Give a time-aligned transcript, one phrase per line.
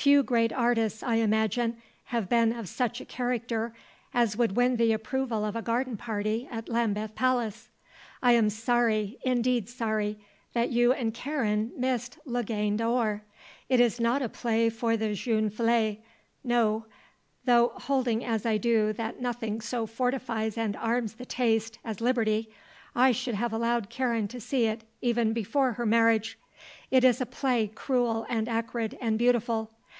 [0.00, 3.74] Few great artists, I imagine, have been of such a character
[4.14, 7.68] as would win the approval of a garden party at Lambeth Palace.
[8.22, 10.18] I am sorry, indeed sorry,
[10.54, 13.24] that you and Karen missed La Gaine d'Or.
[13.68, 15.98] It is not a play for the jeune fille;
[16.42, 16.86] no;
[17.44, 22.50] though, holding as I do that nothing so fortifies and arms the taste as liberty,
[22.96, 26.38] I should have allowed Karen to see it even before her marriage.
[26.90, 29.70] It is a play cruel and acrid and beautiful.